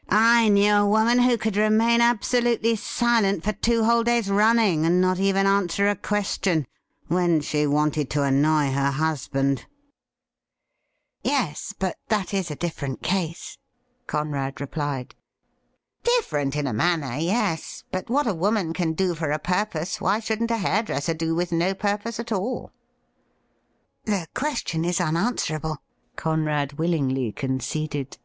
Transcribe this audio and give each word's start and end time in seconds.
'I 0.36 0.48
knew 0.50 0.72
a 0.72 0.86
woman 0.86 1.18
who 1.18 1.36
could 1.36 1.56
remain 1.56 2.00
absolutely 2.00 2.76
silent 2.76 3.42
for 3.42 3.50
MR. 3.50 3.54
WALEY^S 3.54 3.56
CHIEF 3.56 3.64
47 3.64 3.82
two 3.82 3.84
whole 3.90 4.04
days 4.04 4.30
running, 4.30 4.86
and 4.86 5.00
not 5.00 5.18
even 5.18 5.48
answer 5.48 5.88
a 5.88 5.96
question, 5.96 6.68
when 7.08 7.40
she 7.40 7.66
wanted 7.66 8.08
to 8.10 8.22
annoy 8.22 8.70
her 8.70 8.92
husband.'' 8.92 9.66
Yes, 11.24 11.74
but 11.76 11.96
that 12.06 12.32
is 12.32 12.52
a 12.52 12.54
different 12.54 13.02
case,' 13.02 13.58
Conrad 14.06 14.54
repHed.' 14.58 15.14
Different 16.18 16.54
in 16.54 16.68
a 16.68 16.72
manner— 16.72 17.08
^yes; 17.20 17.82
but 17.90 18.08
what 18.08 18.28
a 18.28 18.32
woman 18.34 18.72
can 18.72 18.92
do 18.92 19.16
for 19.16 19.32
a 19.32 19.40
purpose, 19.40 20.00
why 20.00 20.20
shouldn't 20.20 20.52
a 20.52 20.58
hairdresser 20.58 21.14
do 21.14 21.34
with 21.34 21.50
no 21.50 21.74
purpose 21.74 22.20
at 22.20 22.30
all 22.30 22.70
?'''The 24.04 24.28
question 24.36 24.84
is 24.84 25.00
unanswerable,' 25.00 25.82
Conrad 26.14 26.74
willingly 26.74 27.32
con 27.32 27.58
ceded. 27.58 28.18